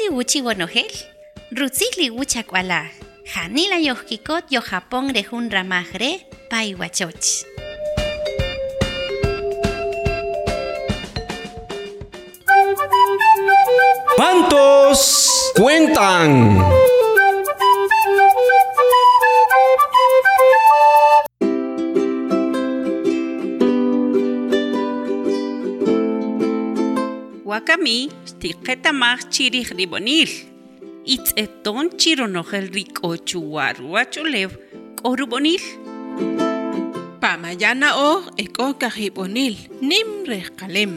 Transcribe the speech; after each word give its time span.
Utsi 0.00 0.14
uchi 0.14 0.42
wonohel, 0.42 0.90
rutzili 1.52 2.10
uchakwala, 2.10 2.88
janila 3.34 3.76
yohkikot 3.76 4.44
yo 4.50 4.62
Japón 4.62 5.12
de 5.12 5.26
un 5.30 5.50
ramajre, 5.50 6.26
paiwachoch. 6.48 7.44
¿Cuántos 14.16 15.52
cuentan? 15.54 16.64
Wakami, 27.44 28.08
stiqetamaj 28.40 29.20
chirij 29.32 29.68
ribonil. 29.78 30.32
Itz'eton 31.14 31.86
chironojel 32.00 32.66
rik'ochu 32.76 33.40
waruachulew 33.54 34.50
k'orubonil. 34.98 35.64
Pamayana 37.20 37.88
o 38.08 38.12
eko 38.44 38.66
kahibonil 38.80 39.56
nim 39.88 40.08
rehkalem. 40.30 40.92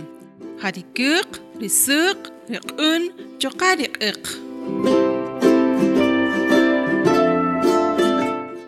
Harikuk, 0.62 1.30
risuk, 1.60 2.20
rikun, 2.54 3.12
chokarikuk. 3.42 4.24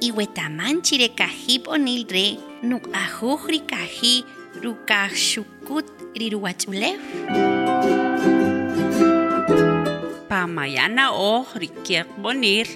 Iwetaman 0.08 0.84
chire 0.86 1.09
kahib 1.20 1.72
onil 1.72 2.03
re, 2.16 2.28
nuk 2.70 2.92
ajuj 3.03 3.42
rikaji, 3.53 4.16
rukaj 4.64 5.16
shukut 5.16 5.88
riruachulew. 6.20 7.00
Pamayana 7.31 8.45
Amayana 10.46 11.06
oh 11.10 11.48
rikiak 11.62 12.10
bonir 12.22 12.68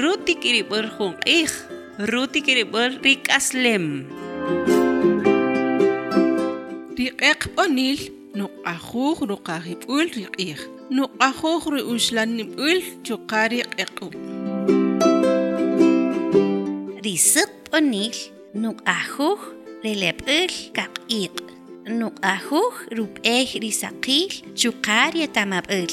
rutikirib'ul 0.00 0.88
junq'ij 0.96 1.52
rutikirib'ul 2.10 2.92
rik'aslem 3.04 3.84
riq'eq 6.98 7.40
b'onil 7.54 8.00
Nu 8.38 8.46
ruqajib'ul 9.30 10.06
riq'ij 10.18 10.60
nuqajuj 10.96 11.62
ul 12.66 12.80
chuqa 13.06 13.42
riq'eq'ub' 13.52 14.14
risiq 17.04 17.50
b'onil 17.70 18.18
nuqajuj 18.62 19.57
Risuk 19.84 20.26
onil, 20.26 20.50
nuk 20.74 20.74
ajuj 20.74 20.74
relebul 20.74 20.74
kak'iq. 20.74 21.34
Nuk 21.88 22.14
ajuj 22.22 22.74
rup'ej 22.98 23.46
risaqil 23.62 24.28
chukar 24.54 25.14
yatamab'il. 25.14 25.92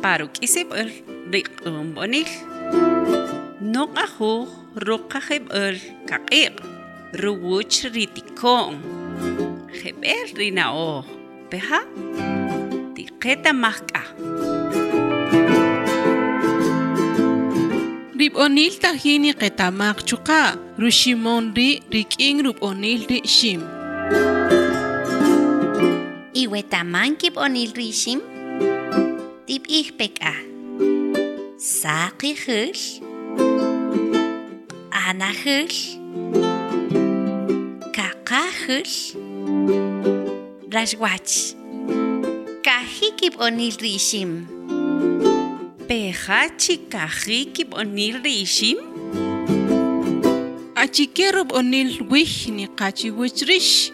Paru 0.00 0.28
kisibul 0.32 0.88
riq'um 1.28 1.94
bonil. 1.94 2.30
Nuk 3.60 3.92
ajuj 3.96 4.48
rukajibul 4.80 5.76
kaqiq. 6.08 6.56
Ruwuch 7.12 7.84
ritikon. 7.92 8.80
Jebel 9.72 10.28
rinao. 10.36 11.04
Peja? 11.50 11.84
Tiqeta 12.94 13.52
mahka. 13.52 14.02
rib 18.18 18.34
onil 18.34 18.74
tahini 18.82 19.30
qetamaq 19.40 20.02
chuqa 20.08 20.42
rushimon 20.82 21.54
ri 21.56 21.70
riking 21.94 22.42
rub 22.46 22.58
onil 22.68 23.00
ri 23.10 23.18
shim 23.36 23.62
iwe 26.42 26.60
taman 26.72 27.14
onil 27.44 27.70
ri 27.78 27.88
shim 28.00 28.20
tip 29.46 29.64
ich 29.68 29.90
peka. 29.98 30.34
Saqi 31.58 32.32
khul 32.42 32.78
ana 34.90 35.30
khul 35.40 35.70
kaqa 37.96 38.42
khul 38.60 38.90
rashwach 40.74 41.34
kahikib 42.66 43.34
onil 43.46 43.74
ri 43.82 43.94
shim 44.08 44.30
pejachi 45.88 46.74
kajiki 46.92 47.64
b'onil 47.70 48.16
riixim 48.24 48.78
achikero 50.82 51.42
b'onil 51.48 51.90
wij 52.10 52.32
niqachiwich 52.56 53.40
rix 53.48 53.88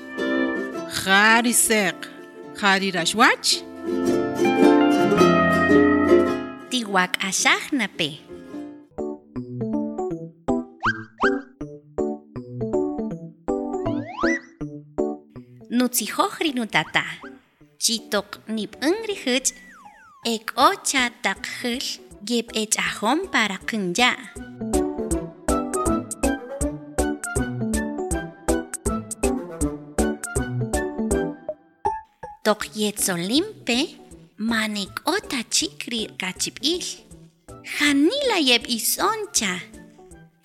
qa 0.99 1.39
riseq 1.47 1.99
qa 2.59 2.71
riraxwach 2.83 3.51
tiwak 6.71 7.13
asah 7.29 7.63
axajnape 7.63 8.11
nutzijoj 15.79 16.35
rinutata 16.43 17.05
chitoq 17.83 18.29
nib'an 18.57 18.97
rijuch' 19.07 19.64
Эк 20.27 20.55
оча 20.57 21.13
такхыл 21.23 21.85
гиб 22.29 22.47
эч 22.63 22.79
ахом 22.79 23.19
пара 23.33 23.59
кынжа. 23.69 24.13
Ток 32.45 32.61
етсолимпе 32.89 33.79
маник 34.39 34.95
ота 35.05 35.41
чикри 35.55 36.09
качип 36.21 36.57
ил. 36.73 36.87
Ханила 37.75 38.39
еб 38.57 38.65
исонча. 38.77 39.61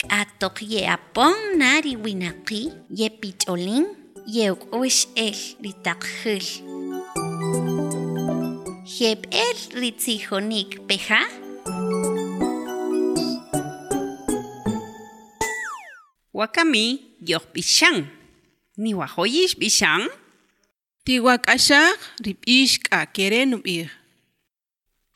Аток 0.09 0.61
е 0.61 0.81
апон 0.95 1.37
нари 1.61 1.95
винаки 2.03 2.61
епичолин 3.07 3.85
еук 4.27 4.61
уиш 4.75 5.07
эл 5.15 5.39
ритакхыл. 5.63 6.68
El 9.01 9.57
ritzijonik 9.73 10.87
peja. 10.87 11.23
Wakami 16.33 16.99
yoh 17.23 17.45
bishan. 17.53 18.07
Ni 18.77 18.93
wahoyish 18.93 19.55
bishan. 19.55 20.07
Tiwak 21.05 21.47
ashak 21.47 21.99
ribish 22.19 22.83
ka 22.83 23.05
keren 23.05 23.53
ubir. 23.55 23.89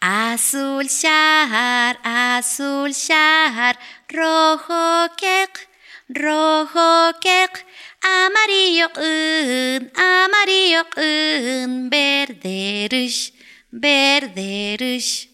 Azul 0.01 0.87
shahar, 0.87 1.95
azul 2.03 2.91
shahar, 2.91 3.75
rojo 4.11 5.07
kek, 5.15 5.67
rojo 6.09 7.13
kek, 7.21 7.63
amarillo 8.03 8.87
un, 8.97 9.91
amarillo 9.95 10.83
un, 10.97 11.89
verde 11.89 12.87
rush, 12.91 13.31
verde 13.73 14.77
rush. 14.79 15.27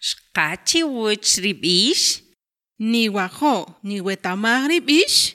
Shkachi 0.00 0.82
wuch 0.84 1.40
ribish. 1.40 2.20
Ni 2.78 3.08
waho 3.08 3.76
ni 3.82 4.00
wetamag 4.00 4.68
ribish. 4.68 5.34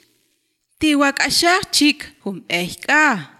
Tiwak 0.80 1.18
ashak 1.26 1.72
chik 1.72 2.06
hum 2.22 2.44
ehka. 2.48 3.34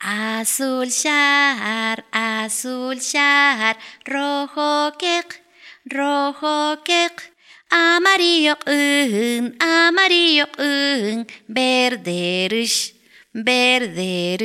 Azul 0.00 0.86
shahar, 0.86 2.04
azul 2.12 3.00
shahar, 3.00 3.74
rojo 4.06 4.92
kek, 4.96 5.42
rojo 5.90 6.76
kek, 6.84 7.32
amarillo 7.72 8.54
un, 8.66 9.56
amarillo 9.58 10.46
un, 10.56 11.26
verde 11.48 12.46
rush, 12.48 12.92
verde 13.34 14.38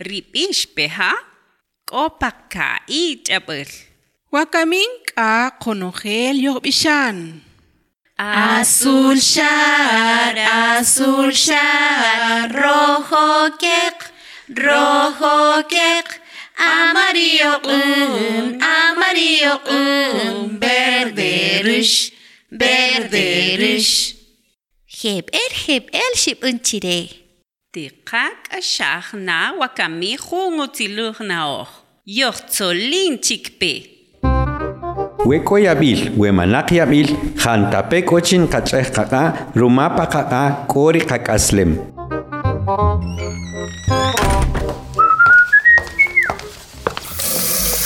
rush. 0.00 0.08
Mankayeutak 0.08 0.08
ribish 0.08 0.66
peja. 0.74 1.12
Kopaka 1.86 2.78
i 2.88 3.22
chabul. 3.22 3.66
Wakamin 4.32 4.88
k'a 5.06 5.50
qonojel 5.60 6.40
yoqb'ixan. 6.40 7.40
Azul 8.18 9.16
shar, 9.16 10.36
azul 10.36 11.32
shar, 11.32 12.48
rojo 12.52 13.56
kek, 13.58 14.12
rojo 14.50 15.62
kek, 15.68 16.20
amarillo 16.58 17.60
un, 17.64 18.60
amarillo 18.60 19.60
un, 19.66 20.58
verde 20.60 21.62
rush, 21.64 22.12
verde 22.50 23.56
rush. 23.58 24.14
Heb 24.86 25.30
el, 25.32 25.52
heb 25.66 25.88
Tiqak 27.70 28.50
ashah 28.50 29.14
na 29.14 29.54
wakami 29.54 30.18
jungutilug 30.18 31.22
na 31.22 31.46
oh. 31.46 31.68
Yochtzolin 32.04 33.22
chikpe. 33.22 33.86
Hueco 35.22 35.54
yabil, 35.54 36.10
huemanak 36.16 36.72
yabil, 36.72 37.06
jantape 37.38 38.02
cochin 38.02 38.48
kacheh 38.48 38.90
kaka, 38.90 39.54
rumapa 39.54 40.10
kaka, 40.10 40.66
kori 40.66 40.98
kakaslem. 40.98 41.78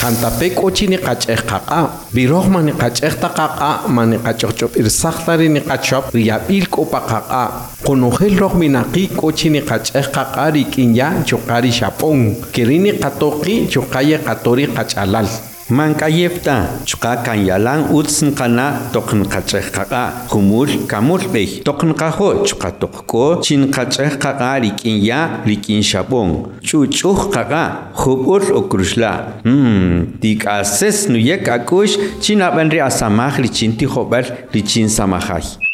Jantape 0.05 0.51
cochini 0.55 0.99
kacheh 0.99 1.41
kaka, 1.49 1.89
biroh 2.13 2.45
mani 2.51 2.73
kacheh 2.73 3.17
kaka, 3.17 3.89
mani 3.89 4.19
kachochop 4.19 4.77
irsachtari 4.77 5.49
ni 5.49 5.61
kachop, 5.63 6.13
yabil 6.13 6.67
kopa 6.69 7.01
kaka. 7.01 7.73
Konojel 7.83 8.37
roh 8.39 8.53
minaki 8.53 9.09
cochini 9.09 9.63
kacheh 9.65 10.13
kaka 10.13 10.51
rikinya 10.53 11.25
chokari 11.25 11.73
shapong, 11.73 12.37
kirini 12.53 13.01
katoki 13.01 13.67
chokaye 13.67 14.19
katori 14.19 14.67
kachalal. 14.67 15.54
Mankayefta, 15.71 16.85
chuka 16.85 17.25
kan 17.25 17.41
yalan 17.41 17.89
utsin 17.89 18.37
kana 18.37 18.93
tokn 18.93 19.25
kacheh 19.25 19.73
kaka, 19.73 20.29
humul 20.29 20.69
kamul 20.87 21.25
bey, 21.33 21.65
tokn 21.65 21.97
kaho 21.97 22.45
chuka 22.45 22.69
tokko, 22.69 23.41
chin 23.41 23.73
kacheh 23.73 24.21
kaka 24.21 24.61
rikin 24.61 25.01
ya, 25.01 25.41
rikin 25.41 25.81
shabong, 25.81 26.61
chuchuh 26.61 27.33
kaka, 27.33 27.97
hubul 27.97 28.45
okrushla. 28.53 29.41
Hmm, 29.41 30.21
dik 30.21 30.45
ases 30.45 31.09
nuyek 31.09 31.49
akush, 31.49 31.97
chin 32.21 32.45
abenri 32.45 32.85
asamah 32.85 33.33
richin 33.41 33.73
tihobel, 33.73 34.29
richin 34.53 34.93
samahai. 34.93 35.74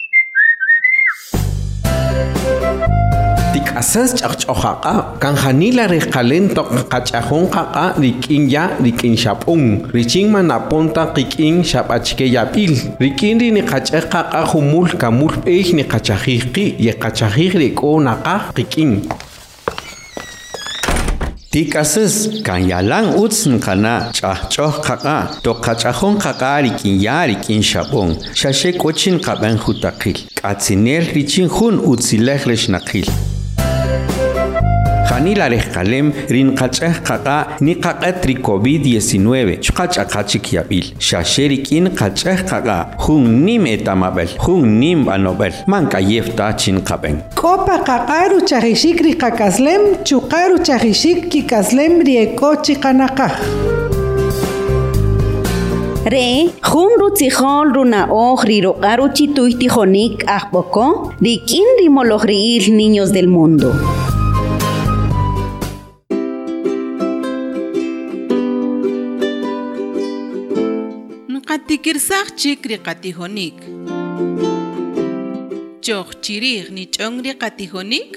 asas 3.81 4.11
ch'aqch'ojaqa 4.19 4.95
kanjanila 5.23 5.85
ri 5.93 6.01
qalentoq 6.15 6.69
qach'ajun 6.93 7.45
qaqa 7.55 7.85
rik'in 8.05 8.43
ya 8.55 8.65
rik'in 8.85 9.15
xap'un 9.23 9.63
richin 9.97 10.27
mana 10.35 10.59
punta 10.69 11.05
qik'in 11.17 11.63
xap'achke 11.71 12.27
yap'il 12.37 12.75
rik'in 13.05 13.41
ri 13.43 13.49
niqach'ej 13.57 14.05
qaqa 14.15 14.41
jumul 14.53 14.89
kamul 15.01 15.33
p'ej 15.45 15.67
niqachajij 15.79 16.43
qi 16.55 16.65
yeqachajij 16.87 17.53
ri 17.61 17.69
k'o 17.79 17.91
naqaj 18.07 18.43
qik'in 18.57 18.93
Tikasis 21.51 22.45
kan 22.47 22.63
yalan 22.71 23.07
utsn 23.23 23.59
kana 23.65 23.95
chachoh 24.19 24.75
kaka 24.87 25.17
to 25.43 25.53
kachahon 25.65 26.15
kaka 26.25 26.53
rikin 26.63 26.95
yari 27.07 27.35
kin 27.45 27.63
shabon 27.71 28.15
shashe 28.41 28.71
kochin 28.83 29.19
kaben 29.19 29.59
hutakil 29.65 30.19
katsinel 30.39 31.05
richin 31.17 31.49
hun 31.57 31.75
utsilech 31.91 32.69
nakil. 32.71 33.09
Hanila 35.21 35.53
kalem 35.75 36.13
rin 36.31 36.57
kacheh 36.57 37.05
kaka 37.05 37.61
ni 37.61 37.75
kaka 37.75 38.11
tri 38.23 38.37
COVID-19 38.37 39.61
chukach 39.61 39.99
akachik 40.01 40.49
yabil 40.57 40.97
shasherik 40.97 41.71
in 41.73 41.93
kacheh 41.93 42.41
kaka 42.49 42.97
hun 42.97 43.45
nim 43.45 43.67
etamabel 43.67 44.33
hun 44.41 44.81
nim 44.81 45.05
banobel 45.05 45.53
manka 45.67 46.01
yefta 46.01 46.57
chin 46.57 46.81
kaben 46.81 47.21
Kopa 47.35 47.85
kakaru 47.85 48.41
chahishik 48.49 49.05
rikakaslem, 49.05 50.03
chukaru 50.09 50.57
chahishik 50.65 51.29
kikaslem 51.29 52.01
rieko 52.01 52.57
chikanakaj. 52.65 53.37
Re, 56.09 56.49
jun 56.65 56.93
rutzijol 56.97 57.75
runa 57.75 58.09
oj 58.09 58.49
riroqaru 58.49 59.13
chituy 59.13 59.53
tijonik 59.61 60.25
ajpoko, 60.25 61.13
rikin 61.21 61.69
rimolojriil 61.79 62.73
niños 62.73 63.13
del 63.13 63.29
mundo. 63.29 63.77
Kirsaq 71.91 72.39
chikri 72.39 72.77
qatijonik. 72.87 73.59
Choq 75.83 76.09
chirih 76.23 76.71
ni 76.71 76.87
chongri 76.87 77.35
qatijonik. 77.35 78.15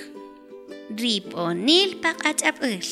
Rip 1.02 1.34
onil 1.34 1.98
paq 2.04 2.22
achab 2.22 2.62
ul. 2.62 2.86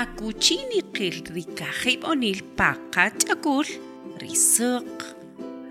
Akuchini 0.00 0.82
qil 0.90 1.22
rikajib 1.30 2.02
onil 2.10 2.42
paq 2.58 2.98
achakul. 3.06 3.70
Risuq, 4.18 5.14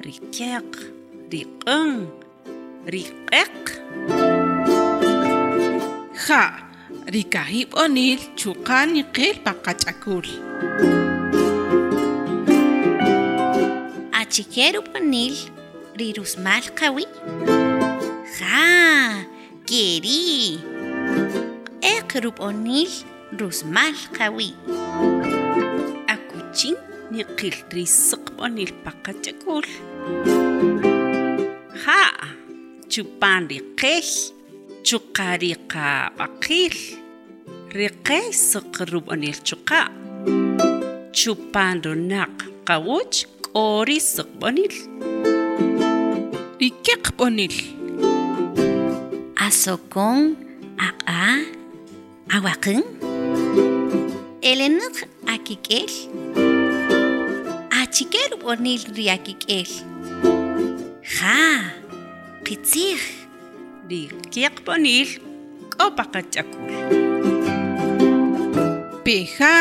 rikyaq, 0.07 0.71
riqan, 1.27 2.07
riqeq. 2.87 3.59
Ha, 6.27 6.43
rikajib 7.11 7.75
onil 7.75 8.19
chuqani 8.39 9.03
qil 9.11 9.35
paq 9.43 9.67
achakul. 9.75 10.23
Rikajib 10.23 10.95
onil 11.43 11.56
chikerupanil 14.37 15.33
rirusmalqawi 15.97 17.05
ja 18.37 19.25
keri. 19.65 20.61
Eqruponil 21.81 22.91
rusmalqawi 23.39 24.49
akuchin 26.13 26.77
niqilrisqponil 27.09 28.71
paqachakul 28.85 29.65
ja 31.83 32.03
chupan 32.91 33.41
riqil 33.49 34.07
chuqariqa 34.85 36.13
sok 36.13 36.61
riqay 37.73 38.25
onil 39.13 39.37
chuqa 39.47 39.81
chupan 41.17 41.75
runaq 41.85 42.35
kawuch 42.67 43.17
orisqbonil 43.57 44.75
ikiqbonil 46.67 47.55
asokon 49.47 50.19
aqa 50.87 51.21
awaqin 52.35 52.81
eleneq 54.51 54.95
akikel 55.35 55.91
achiker 57.81 58.31
bonil 58.43 58.81
riakikel 58.97 59.69
ha 61.17 61.37
qitsih 62.47 63.01
riqiqbonil 63.89 65.09
qopaqachakul 65.73 66.67
peja 69.05 69.55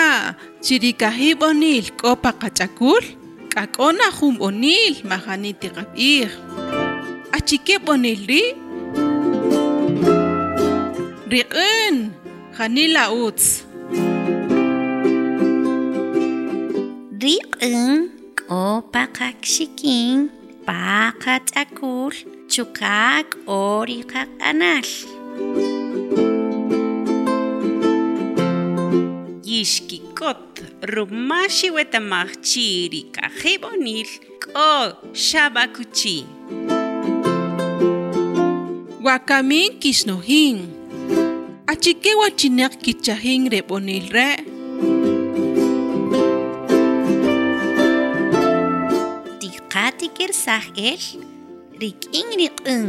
chirikajibonil 0.64 1.86
qopaqachakul 2.02 3.04
k'ak'ona 3.56 4.06
jun 4.16 4.34
b'onil 4.40 4.94
majani 5.08 5.50
tiqab'ij 5.60 6.30
achikib' 7.36 7.84
b'onil 7.86 8.20
rii' 8.30 8.56
riq'in 11.32 11.96
jani 12.56 12.84
la 12.94 13.04
utz 13.24 13.46
riq'in 17.22 18.12
k'o 18.38 18.64
paqakxikin 18.92 20.28
paqa 20.68 21.34
tz'akul 21.48 22.14
chuqa 22.52 23.00
k'o 23.32 23.60
riqaq'anal 23.88 24.88
yixkikot 29.48 30.55
rumashi 30.86 31.68
wetamaj 31.76 32.30
chiri 32.48 33.00
kajib 33.14 33.64
onil 33.70 34.10
k'o 34.42 34.72
shabakuchi. 35.26 36.18
Wakamin 39.06 39.78
kisnojin. 39.82 40.58
Achike 41.66 42.12
wachinek 42.20 42.78
kichajin 42.84 43.50
rebonil 43.50 44.06
re. 44.16 44.30
Tiqati 49.40 50.06
kirsaj 50.16 50.70
el, 50.88 51.02
rik'in 51.82 52.28
riq'in. 52.40 52.86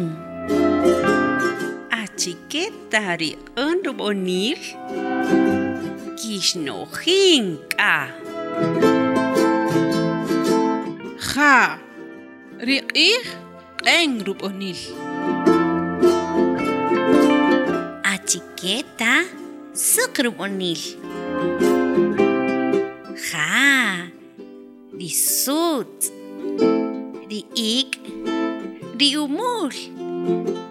Achike 2.01 2.63
tari 2.91 3.31
un 3.65 3.81
rubonil. 3.85 5.56
Kishnojin 6.37 7.57
k'a. 7.73 8.13
Ja. 11.33 11.79
Riq'ij 12.61 13.25
q'en 13.81 14.11
rub'onil. 14.27 14.81
Achiqueta, 18.13 19.15
sucrubonil. 19.73 20.83
Ja, 23.29 24.05
risut, 24.93 25.99
riik, 27.31 27.97
riumul, 28.99 29.73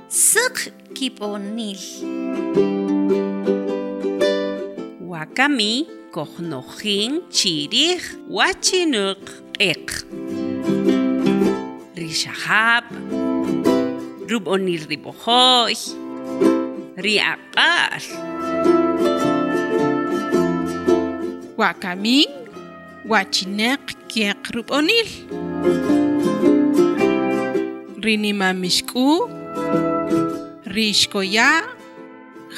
suc 0.06 0.70
kibonil. 0.94 2.75
Wakami 5.26 5.90
kohnojin 6.14 7.26
chirij 7.34 7.98
wachinuk 8.30 9.26
ek. 9.58 10.06
Rishahab, 11.98 12.86
rubonil 14.30 14.86
ribohoy, 14.86 15.74
riaqal. 16.94 18.04
Wakamin, 21.58 22.30
wachineq 23.10 23.82
kieq 24.06 24.40
rub'onil. 24.54 25.10
Rinima 27.98 28.54
mixk'u, 28.54 29.26
rixkoya, 30.70 31.66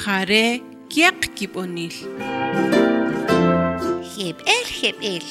jare 0.05 0.61
kieq 0.87 1.19
kib'onil. 1.35 2.38
jeb'el 4.19 4.65
jeb'el 4.67 5.25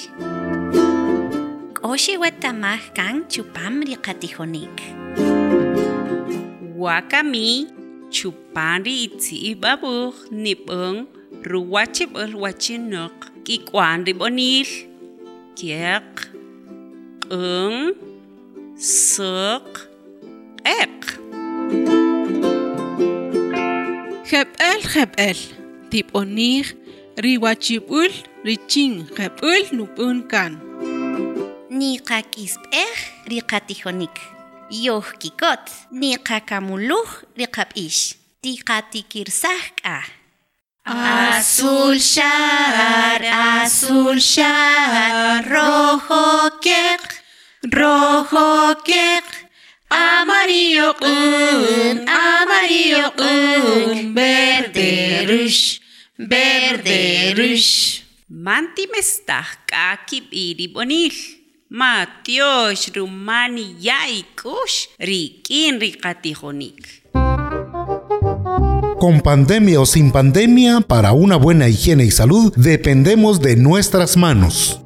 k'oxi 1.76 2.14
wetamaj 2.23 2.83
kan 2.97 3.16
chupam 3.33 3.75
riqatijonik 3.88 4.76
wakami 6.83 7.68
chupan 8.16 8.80
ri 8.87 8.95
itzi'ib'abuj 9.07 10.33
nib'on 10.45 11.04
ruwachib'ol 11.50 12.33
wachinok 12.42 13.16
k'ik'uan 13.45 14.09
rib'onil 14.09 14.71
keq 15.59 16.09
q'on 17.28 17.75
sëq 18.80 19.68
q'eq 20.64 20.99
jeb'el 24.33 24.80
jeb'el 24.97 25.38
tib'onij 25.92 26.66
riwachib'ul 27.25 28.12
richin 28.49 29.05
jeb'ul 29.17 29.62
nub'un 29.76 30.19
kan. 30.33 30.52
Niqa 31.78 32.19
kisb'ej 32.33 32.97
riqatijonik. 33.31 34.17
Yoj 34.85 35.09
kikot, 35.21 35.64
niqa 36.00 36.38
kamuluj 36.49 37.11
riqab'ix. 37.38 38.17
Tiqa 38.43 38.78
tikirsaj 38.90 39.64
k'a. 39.81 40.00
Azul 40.88 42.00
shar, 42.00 43.21
azul 43.21 44.17
shar, 44.33 45.45
rojo 45.52 46.49
keq, 46.64 47.05
rojo 47.78 48.49
keq, 48.88 49.28
amarillo 49.93 50.88
q'un, 51.02 51.97
amarillo 52.09 53.07
q'un, 53.19 54.14
verde 54.17 54.93
rush, 55.28 55.64
verde 56.17 57.00
rush. 57.37 58.08
Manti 58.28 58.85
mestaj 58.92 59.64
k'aki 59.64 60.20
b'iri 60.28 60.68
bonil. 60.68 61.16
Matiosh 61.70 62.92
rumani 62.92 63.73
yaikush 63.80 64.92
rikin. 65.00 65.80
Con 69.00 69.23
pandemia 69.23 69.80
o 69.80 69.87
sin 69.87 70.12
pandemia, 70.12 70.82
para 70.82 71.12
una 71.12 71.37
buena 71.37 71.68
higiene 71.68 72.04
y 72.04 72.11
salud 72.11 72.52
dependemos 72.54 73.40
de 73.40 73.56
nuestras 73.56 74.18
manos. 74.18 74.78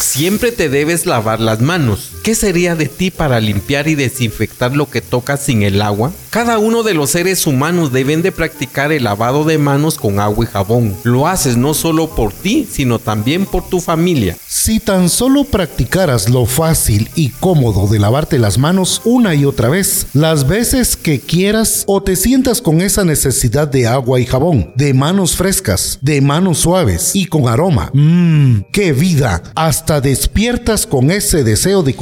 Siempre 0.00 0.52
te 0.52 0.70
debes 0.70 1.04
lavar 1.04 1.40
las 1.40 1.60
manos. 1.60 2.11
¿Qué 2.22 2.36
sería 2.36 2.76
de 2.76 2.86
ti 2.86 3.10
para 3.10 3.40
limpiar 3.40 3.88
y 3.88 3.96
desinfectar 3.96 4.76
lo 4.76 4.88
que 4.88 5.00
tocas 5.00 5.40
sin 5.40 5.64
el 5.64 5.82
agua? 5.82 6.12
Cada 6.30 6.58
uno 6.58 6.84
de 6.84 6.94
los 6.94 7.10
seres 7.10 7.48
humanos 7.48 7.92
deben 7.92 8.22
de 8.22 8.30
practicar 8.30 8.92
el 8.92 9.04
lavado 9.04 9.42
de 9.42 9.58
manos 9.58 9.98
con 9.98 10.20
agua 10.20 10.44
y 10.44 10.48
jabón. 10.48 10.96
Lo 11.02 11.26
haces 11.26 11.56
no 11.56 11.74
solo 11.74 12.14
por 12.14 12.32
ti, 12.32 12.66
sino 12.70 13.00
también 13.00 13.44
por 13.44 13.68
tu 13.68 13.80
familia. 13.80 14.36
Si 14.46 14.78
tan 14.78 15.08
solo 15.08 15.42
practicaras 15.42 16.30
lo 16.30 16.46
fácil 16.46 17.10
y 17.16 17.30
cómodo 17.30 17.88
de 17.88 17.98
lavarte 17.98 18.38
las 18.38 18.56
manos 18.56 19.02
una 19.04 19.34
y 19.34 19.44
otra 19.44 19.68
vez, 19.68 20.06
las 20.12 20.46
veces 20.46 20.96
que 20.96 21.18
quieras 21.18 21.82
o 21.88 22.04
te 22.04 22.14
sientas 22.14 22.62
con 22.62 22.82
esa 22.82 23.04
necesidad 23.04 23.66
de 23.66 23.88
agua 23.88 24.20
y 24.20 24.26
jabón, 24.26 24.72
de 24.76 24.94
manos 24.94 25.34
frescas, 25.34 25.98
de 26.00 26.20
manos 26.20 26.58
suaves 26.60 27.16
y 27.16 27.26
con 27.26 27.48
aroma, 27.48 27.90
mmm, 27.92 28.60
qué 28.70 28.92
vida, 28.92 29.42
hasta 29.56 30.00
despiertas 30.00 30.86
con 30.86 31.10
ese 31.10 31.42
deseo 31.42 31.82
de 31.82 31.96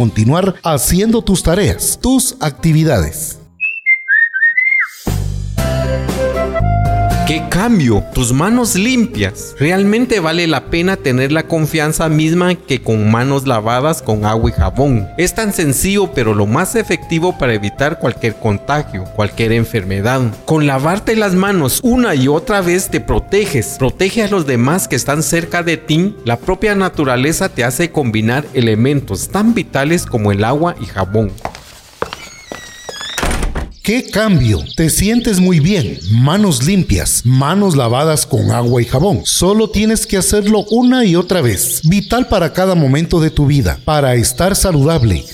haciendo 0.63 1.23
tus 1.23 1.43
tareas, 1.43 1.99
tus 2.01 2.37
actividades. 2.41 3.40
¡Qué 7.31 7.45
cambio! 7.49 8.03
Tus 8.13 8.33
manos 8.33 8.75
limpias. 8.75 9.55
Realmente 9.57 10.19
vale 10.19 10.49
la 10.49 10.65
pena 10.65 10.97
tener 10.97 11.31
la 11.31 11.45
confianza 11.45 12.09
misma 12.09 12.57
que 12.57 12.83
con 12.83 13.09
manos 13.09 13.47
lavadas 13.47 14.03
con 14.03 14.25
agua 14.25 14.51
y 14.51 14.53
jabón. 14.53 15.07
Es 15.17 15.33
tan 15.33 15.53
sencillo 15.53 16.11
pero 16.13 16.35
lo 16.35 16.49
más 16.49 16.75
efectivo 16.75 17.39
para 17.39 17.55
evitar 17.55 18.01
cualquier 18.01 18.35
contagio, 18.35 19.05
cualquier 19.15 19.53
enfermedad. 19.53 20.23
Con 20.45 20.67
lavarte 20.67 21.15
las 21.15 21.37
manos 21.37 21.79
una 21.85 22.17
y 22.17 22.27
otra 22.27 22.63
vez 22.63 22.89
te 22.91 22.99
proteges. 22.99 23.77
Protege 23.79 24.25
a 24.25 24.29
los 24.29 24.45
demás 24.45 24.89
que 24.89 24.97
están 24.97 25.23
cerca 25.23 25.63
de 25.63 25.77
ti. 25.77 26.17
La 26.25 26.37
propia 26.37 26.75
naturaleza 26.75 27.49
te 27.49 27.63
hace 27.63 27.93
combinar 27.93 28.45
elementos 28.55 29.29
tan 29.29 29.55
vitales 29.55 30.05
como 30.05 30.33
el 30.33 30.43
agua 30.43 30.75
y 30.81 30.87
jabón. 30.87 31.31
¡Qué 33.91 34.05
cambio! 34.05 34.65
Te 34.77 34.89
sientes 34.89 35.41
muy 35.41 35.59
bien. 35.59 35.99
Manos 36.13 36.63
limpias, 36.63 37.23
manos 37.25 37.75
lavadas 37.75 38.25
con 38.25 38.53
agua 38.53 38.81
y 38.81 38.85
jabón. 38.85 39.23
Solo 39.25 39.69
tienes 39.69 40.07
que 40.07 40.17
hacerlo 40.17 40.65
una 40.71 41.05
y 41.05 41.17
otra 41.17 41.41
vez. 41.43 41.81
Vital 41.83 42.29
para 42.29 42.53
cada 42.53 42.77
momento 42.77 43.19
de 43.19 43.31
tu 43.31 43.47
vida, 43.47 43.81
para 43.85 44.15
estar 44.15 44.55
saludable. 44.55 45.25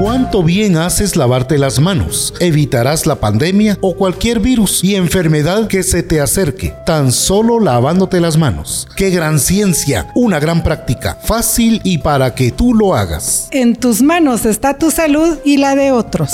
¿Cuánto 0.00 0.42
bien 0.42 0.78
haces 0.78 1.14
lavarte 1.14 1.58
las 1.58 1.78
manos? 1.78 2.32
Evitarás 2.40 3.04
la 3.04 3.16
pandemia 3.16 3.76
o 3.82 3.94
cualquier 3.94 4.40
virus 4.40 4.82
y 4.82 4.94
enfermedad 4.94 5.68
que 5.68 5.82
se 5.82 6.02
te 6.02 6.22
acerque, 6.22 6.72
tan 6.86 7.12
solo 7.12 7.60
lavándote 7.60 8.18
las 8.18 8.38
manos. 8.38 8.88
¡Qué 8.96 9.10
gran 9.10 9.38
ciencia! 9.38 10.06
Una 10.14 10.40
gran 10.40 10.62
práctica, 10.62 11.18
fácil 11.22 11.82
y 11.84 11.98
para 11.98 12.34
que 12.34 12.50
tú 12.50 12.72
lo 12.72 12.94
hagas. 12.94 13.48
En 13.50 13.76
tus 13.76 14.00
manos 14.00 14.46
está 14.46 14.78
tu 14.78 14.90
salud 14.90 15.36
y 15.44 15.58
la 15.58 15.74
de 15.74 15.92
otros. 15.92 16.32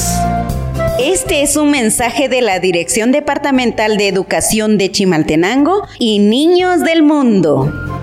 Este 1.00 1.42
es 1.42 1.56
un 1.56 1.72
mensaje 1.72 2.28
de 2.28 2.42
la 2.42 2.60
Dirección 2.60 3.10
Departamental 3.10 3.96
de 3.96 4.06
Educación 4.06 4.78
de 4.78 4.92
Chimaltenango 4.92 5.88
y 5.98 6.20
Niños 6.20 6.82
del 6.82 7.02
Mundo. 7.02 7.95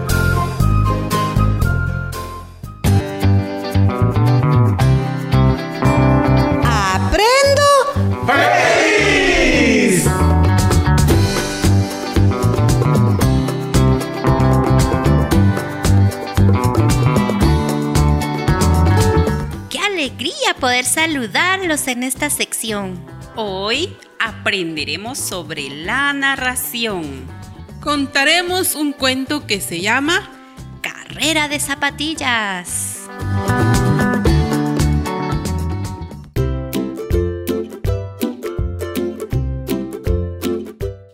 Poder 20.64 20.86
saludarlos 20.86 21.90
en 21.90 22.04
esta 22.04 22.30
sección! 22.30 22.98
Hoy 23.36 23.98
aprenderemos 24.18 25.18
sobre 25.18 25.68
la 25.70 26.14
narración. 26.14 27.28
Contaremos 27.82 28.74
un 28.74 28.94
cuento 28.94 29.46
que 29.46 29.60
se 29.60 29.82
llama 29.82 30.32
Carrera 30.80 31.50
de 31.50 31.60
zapatillas. 31.60 33.10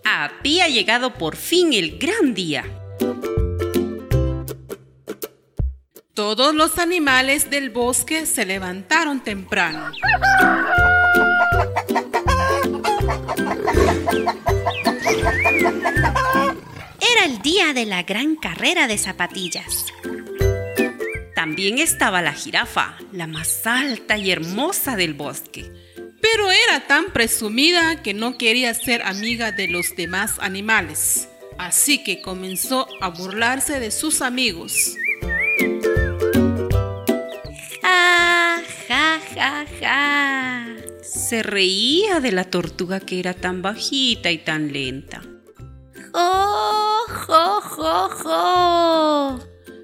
Había 0.06 0.68
llegado 0.68 1.16
por 1.16 1.36
fin 1.36 1.74
el 1.74 1.98
gran 1.98 2.36
día. 2.36 2.79
Todos 6.30 6.54
los 6.54 6.78
animales 6.78 7.50
del 7.50 7.72
bosque 7.72 8.28
se 8.28 8.46
levantaron 8.46 9.24
temprano. 9.24 9.92
día 17.42 17.74
de 17.74 17.88
la 17.88 18.04
gran 18.04 18.36
carrera 18.36 18.86
de 18.86 19.00
zapatillas. 19.00 19.88
También 21.34 21.80
estaba 21.80 22.22
la 22.22 22.34
jirafa, 22.34 22.96
la 23.12 23.26
más 23.26 23.66
alta 23.66 24.16
y 24.16 24.30
hermosa 24.30 24.96
del 24.96 25.16
bosque. 25.16 25.72
Pero 26.22 26.52
era 26.52 26.86
tan 26.86 27.12
presumida 27.12 28.04
que 28.04 28.14
no 28.14 28.38
quería 28.38 28.76
ser 28.76 29.02
amiga 29.02 29.52
de 29.52 29.68
los 29.68 29.96
demás 29.96 30.36
animales. 30.42 31.28
Así 31.58 32.04
que 32.04 32.22
comenzó 32.22 32.88
a 33.02 33.10
burlarse 33.10 33.80
de 33.80 33.90
sus 33.90 34.22
amigos. 34.22 34.96
¡Ja, 39.40 39.66
ja, 39.66 39.66
ja! 39.80 40.68
Se 41.02 41.44
reía 41.44 42.20
de 42.20 42.34
la 42.34 42.44
tortuga 42.44 43.00
que 43.00 43.22
era 43.22 43.34
tan 43.34 43.62
bajita 43.62 44.32
y 44.32 44.40
tan 44.40 44.74
lenta. 44.74 45.22
¡Oh, 46.14 47.06
jo, 47.08 47.62
jo, 47.62 48.10
jo! 48.10 49.40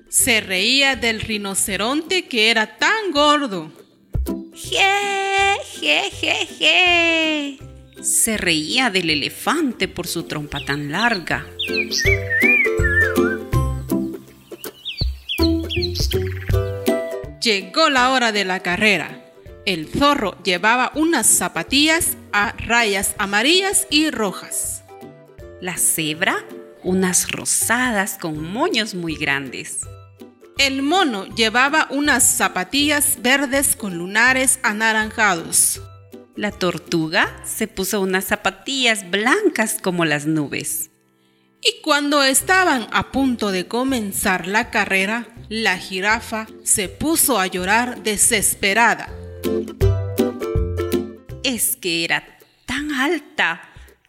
Se 0.09 0.41
reía 0.41 0.97
del 0.97 1.21
rinoceronte 1.21 2.27
que 2.27 2.51
era 2.51 2.77
tan 2.77 3.13
gordo. 3.13 3.71
¡Je, 4.53 5.55
je, 5.79 6.11
je, 6.11 6.47
je! 6.59 8.03
Se 8.03 8.35
reía 8.35 8.89
del 8.89 9.09
elefante 9.09 9.87
por 9.87 10.05
su 10.05 10.23
trompa 10.23 10.59
tan 10.65 10.91
larga. 10.91 11.45
Llegó 17.41 17.89
la 17.89 18.11
hora 18.11 18.33
de 18.33 18.43
la 18.43 18.59
carrera. 18.59 19.24
El 19.65 19.87
zorro 19.87 20.37
llevaba 20.43 20.91
unas 20.93 21.25
zapatillas 21.25 22.17
a 22.31 22.51
rayas 22.51 23.15
amarillas 23.17 23.87
y 23.89 24.11
rojas. 24.11 24.83
La 25.59 25.77
cebra, 25.77 26.45
unas 26.83 27.31
rosadas 27.31 28.19
con 28.21 28.43
moños 28.43 28.93
muy 28.93 29.15
grandes. 29.15 29.81
El 30.59 30.83
mono 30.83 31.25
llevaba 31.35 31.87
unas 31.89 32.23
zapatillas 32.23 33.17
verdes 33.23 33.75
con 33.75 33.97
lunares 33.97 34.59
anaranjados. 34.61 35.81
La 36.35 36.51
tortuga 36.51 37.35
se 37.43 37.67
puso 37.67 38.01
unas 38.01 38.25
zapatillas 38.25 39.09
blancas 39.09 39.77
como 39.81 40.05
las 40.05 40.27
nubes. 40.27 40.91
Y 41.59 41.81
cuando 41.81 42.21
estaban 42.21 42.87
a 42.91 43.11
punto 43.11 43.49
de 43.51 43.67
comenzar 43.67 44.45
la 44.45 44.69
carrera, 44.69 45.27
la 45.49 45.79
jirafa 45.79 46.45
se 46.63 46.87
puso 46.87 47.39
a 47.39 47.47
llorar 47.47 48.03
desesperada. 48.03 49.09
Es 51.43 51.75
que 51.75 52.03
era 52.03 52.23
tan 52.65 52.91
alta 52.91 53.61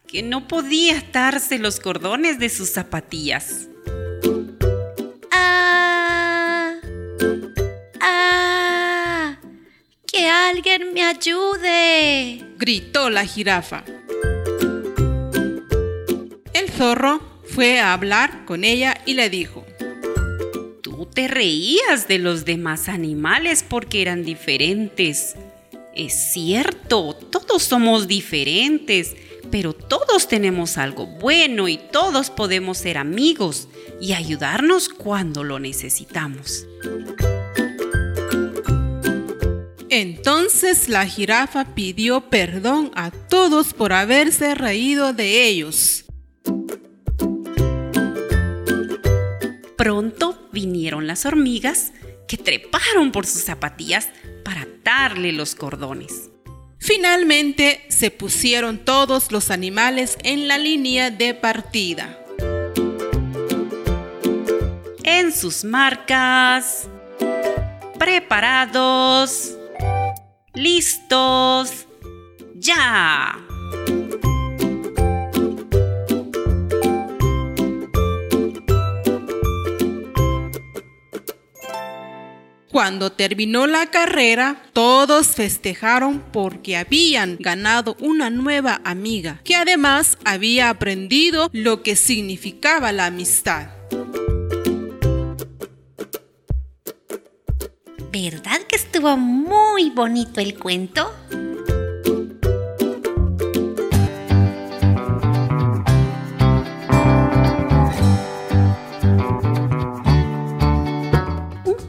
que 0.06 0.22
no 0.22 0.48
podía 0.48 0.98
atarse 0.98 1.58
los 1.58 1.80
cordones 1.80 2.38
de 2.38 2.48
sus 2.48 2.70
zapatillas. 2.70 3.68
¡Ah! 5.32 6.74
¡Ah! 8.00 9.38
¡Que 10.06 10.28
alguien 10.28 10.94
me 10.94 11.02
ayude! 11.02 12.44
gritó 12.56 13.10
la 13.10 13.26
jirafa. 13.26 13.84
El 16.54 16.70
zorro 16.70 17.20
fue 17.44 17.80
a 17.80 17.92
hablar 17.92 18.44
con 18.46 18.64
ella 18.64 18.96
y 19.04 19.14
le 19.14 19.28
dijo, 19.28 19.65
te 21.16 21.28
reías 21.28 22.08
de 22.08 22.18
los 22.18 22.44
demás 22.44 22.90
animales 22.90 23.64
porque 23.66 24.02
eran 24.02 24.22
diferentes. 24.22 25.34
Es 25.94 26.12
cierto, 26.12 27.14
todos 27.14 27.62
somos 27.62 28.06
diferentes, 28.06 29.16
pero 29.50 29.72
todos 29.72 30.28
tenemos 30.28 30.76
algo 30.76 31.06
bueno 31.06 31.68
y 31.68 31.78
todos 31.78 32.28
podemos 32.28 32.76
ser 32.76 32.98
amigos 32.98 33.66
y 33.98 34.12
ayudarnos 34.12 34.90
cuando 34.90 35.42
lo 35.42 35.58
necesitamos. 35.58 36.66
Entonces 39.88 40.90
la 40.90 41.06
jirafa 41.06 41.74
pidió 41.74 42.28
perdón 42.28 42.90
a 42.94 43.10
todos 43.10 43.72
por 43.72 43.94
haberse 43.94 44.54
reído 44.54 45.14
de 45.14 45.46
ellos. 45.46 46.04
Pronto 49.78 50.35
vinieron 50.56 51.06
las 51.06 51.26
hormigas 51.26 51.92
que 52.26 52.38
treparon 52.38 53.12
por 53.12 53.26
sus 53.26 53.42
zapatillas 53.42 54.08
para 54.42 54.62
atarle 54.62 55.32
los 55.32 55.54
cordones. 55.54 56.30
Finalmente 56.78 57.84
se 57.88 58.10
pusieron 58.10 58.78
todos 58.78 59.32
los 59.32 59.50
animales 59.50 60.16
en 60.22 60.48
la 60.48 60.56
línea 60.56 61.10
de 61.10 61.34
partida. 61.34 62.18
En 65.04 65.30
sus 65.30 65.62
marcas, 65.62 66.88
preparados, 67.98 69.58
listos, 70.54 71.86
ya. 72.54 73.45
Cuando 82.76 83.10
terminó 83.10 83.66
la 83.66 83.86
carrera, 83.86 84.62
todos 84.74 85.28
festejaron 85.28 86.22
porque 86.30 86.76
habían 86.76 87.38
ganado 87.40 87.96
una 88.00 88.28
nueva 88.28 88.82
amiga, 88.84 89.40
que 89.44 89.56
además 89.56 90.18
había 90.26 90.68
aprendido 90.68 91.48
lo 91.54 91.82
que 91.82 91.96
significaba 91.96 92.92
la 92.92 93.06
amistad. 93.06 93.68
¿Verdad 98.12 98.60
que 98.68 98.76
estuvo 98.76 99.16
muy 99.16 99.88
bonito 99.88 100.42
el 100.42 100.58
cuento? 100.58 101.10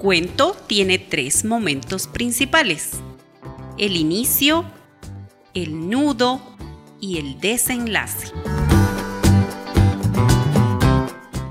Cuento 0.07 0.55
tiene 0.67 0.99
tres 0.99 1.43
momentos 1.43 2.07
principales. 2.07 2.91
El 3.77 3.97
inicio, 3.97 4.63
el 5.53 5.89
nudo 5.89 6.41
y 7.01 7.17
el 7.17 7.41
desenlace. 7.41 8.31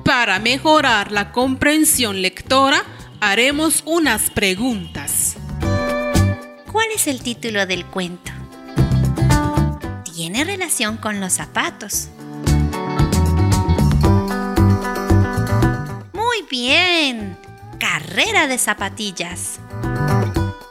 Para 0.07 0.39
mejorar 0.39 1.13
la 1.13 1.33
comprensión 1.33 2.23
lectora, 2.23 2.83
haremos 3.21 3.83
unas 3.85 4.31
preguntas. 4.31 5.37
¿Cuál 6.73 6.87
es 6.95 7.09
el 7.09 7.21
título 7.21 7.67
del 7.67 7.85
cuento? 7.85 8.33
Tiene 10.15 10.45
relación 10.45 10.97
con 10.97 11.21
los 11.21 11.35
zapatos. 11.35 12.09
Muy 16.15 16.43
bien. 16.51 17.46
Carrera 17.79 18.47
de 18.47 18.59
zapatillas. 18.59 19.61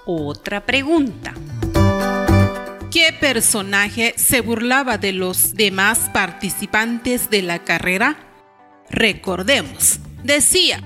Otra 0.06 0.66
pregunta. 0.66 1.34
¿Qué 2.92 3.14
personaje 3.20 4.14
se 4.18 4.42
burlaba 4.42 4.98
de 4.98 5.12
los 5.12 5.54
demás 5.54 6.10
participantes 6.14 7.30
de 7.30 7.42
la 7.42 7.60
carrera? 7.60 8.16
Recordemos, 8.90 10.00
decía, 10.24 10.82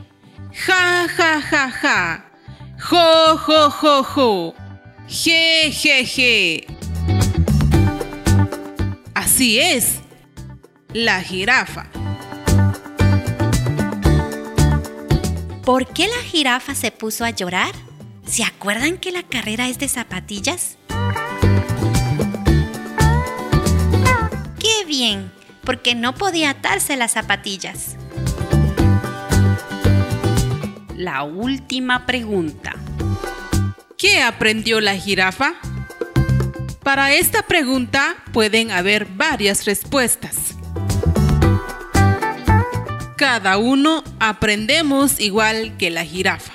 ja, 0.54 1.08
ja, 1.08 1.42
ja, 1.42 1.72
ja, 1.72 2.32
jo, 2.80 3.38
jo, 3.38 3.70
jo, 3.70 4.04
jo, 4.04 4.56
je, 5.08 5.72
je, 5.72 6.06
je. 6.06 6.68
Así 9.14 9.60
es, 9.60 10.00
la 10.94 11.22
jirafa. 11.22 11.99
¿Por 15.70 15.86
qué 15.86 16.08
la 16.08 16.24
jirafa 16.24 16.74
se 16.74 16.90
puso 16.90 17.24
a 17.24 17.30
llorar? 17.30 17.76
¿Se 18.26 18.44
acuerdan 18.44 18.98
que 18.98 19.12
la 19.12 19.22
carrera 19.22 19.68
es 19.68 19.78
de 19.78 19.88
zapatillas? 19.88 20.80
¡Qué 24.58 24.86
bien! 24.88 25.32
Porque 25.64 25.94
no 25.94 26.16
podía 26.16 26.50
atarse 26.50 26.98
las 26.98 27.12
zapatillas. 27.12 27.98
La 30.96 31.22
última 31.22 32.08
pregunta. 32.08 32.74
¿Qué 33.96 34.24
aprendió 34.24 34.82
la 34.82 34.96
jirafa? 34.96 35.54
Para 36.82 37.14
esta 37.14 37.44
pregunta 37.44 38.16
pueden 38.34 38.72
haber 38.72 39.06
varias 39.06 39.66
respuestas. 39.66 40.59
Cada 43.32 43.60
uno 43.60 44.04
aprendemos 44.20 45.20
igual 45.20 45.78
que 45.78 45.92
la 45.92 46.04
jirafa. 46.04 46.52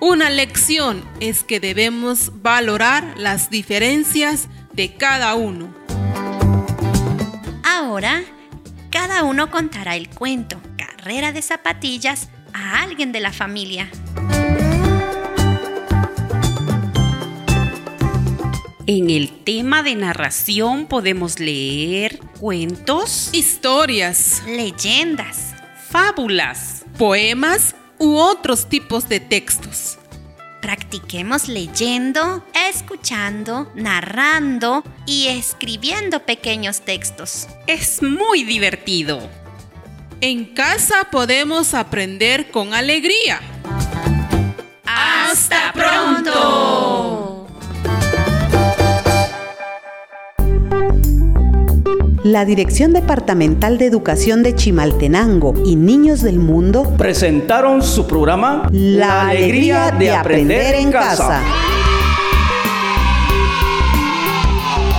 Una 0.00 0.28
lección 0.28 1.02
es 1.18 1.44
que 1.44 1.60
debemos 1.60 2.30
valorar 2.42 3.14
las 3.16 3.48
diferencias 3.48 4.48
de 4.74 4.94
cada 4.96 5.34
uno. 5.34 5.74
Ahora, 7.64 8.22
Cada 8.90 9.24
uno 9.24 9.50
contará 9.50 9.96
el 9.96 10.10
cuento, 10.10 10.60
carrera 10.76 11.32
de 11.32 11.40
zapatillas, 11.40 12.28
a 12.52 12.82
alguien 12.82 13.12
de 13.12 13.20
la 13.20 13.32
familia. 13.32 13.88
En 18.92 19.08
el 19.08 19.44
tema 19.44 19.84
de 19.84 19.94
narración 19.94 20.86
podemos 20.86 21.38
leer 21.38 22.18
cuentos, 22.40 23.30
Historias, 23.32 24.42
Leyendas. 24.48 25.54
fábulas. 25.88 26.84
poemas 26.98 27.76
u 28.00 28.16
otros 28.16 28.68
tipos 28.68 29.08
de 29.08 29.20
textos. 29.20 29.96
Practiquemos 30.60 31.46
leyendo, 31.46 32.44
escuchando, 32.68 33.70
narrando 33.76 34.82
y 35.06 35.28
escribiendo 35.28 36.26
pequeños 36.26 36.80
textos. 36.80 37.46
Es 37.68 38.02
muy 38.02 38.42
divertido. 38.42 39.20
En 40.20 40.46
casa 40.46 41.06
podemos 41.12 41.74
aprender 41.74 42.50
con 42.50 42.74
alegría. 42.74 43.40
¡Hasta 44.84 45.72
pronto! 45.74 46.59
La 52.30 52.44
Dirección 52.44 52.92
Departamental 52.92 53.76
de 53.76 53.86
Educación 53.86 54.44
de 54.44 54.54
Chimaltenango 54.54 55.52
y 55.64 55.74
Niños 55.74 56.20
del 56.22 56.38
Mundo 56.38 56.84
presentaron 56.96 57.82
su 57.82 58.06
programa 58.06 58.68
La 58.70 59.26
alegría 59.30 59.90
de 59.90 60.12
aprender 60.12 60.76
en 60.76 60.92
casa. 60.92 61.42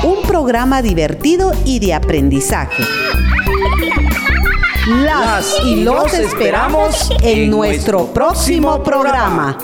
Un 0.03 0.27
programa 0.27 0.81
divertido 0.81 1.53
y 1.63 1.79
de 1.79 1.93
aprendizaje. 1.93 2.83
Las 4.87 5.57
y 5.63 5.85
los 5.85 6.13
esperamos 6.13 7.11
en 7.21 7.49
nuestro 7.49 8.07
próximo 8.07 8.83
programa. 8.83 9.57